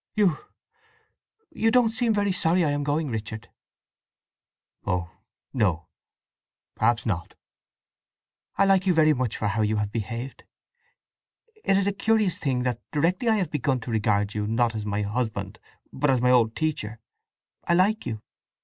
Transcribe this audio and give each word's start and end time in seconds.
"You… 0.15 0.39
You 1.51 1.69
don't 1.69 1.91
seem 1.91 2.11
very 2.11 2.31
sorry 2.31 2.65
I 2.65 2.71
am 2.71 2.83
going, 2.83 3.09
Richard!" 3.11 3.49
"Oh 4.83 5.11
no—perhaps 5.53 7.05
not." 7.05 7.35
"I 8.57 8.65
like 8.65 8.87
you 8.87 8.95
much 9.13 9.37
for 9.37 9.45
how 9.47 9.61
you 9.61 9.75
have 9.75 9.91
behaved. 9.91 10.43
It 11.63 11.77
is 11.77 11.85
a 11.85 11.91
curious 11.93 12.39
thing 12.39 12.63
that 12.63 12.81
directly 12.91 13.29
I 13.29 13.35
have 13.35 13.51
begun 13.51 13.79
to 13.81 13.91
regard 13.91 14.33
you 14.33 14.45
as 14.45 14.49
not 14.49 14.85
my 14.85 15.03
husband, 15.03 15.59
but 15.93 16.09
as 16.09 16.19
my 16.19 16.31
old 16.31 16.55
teacher, 16.55 16.97
I 17.65 17.75
like 17.75 18.07
you. 18.07 18.23